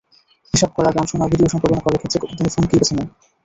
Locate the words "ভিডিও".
1.31-1.51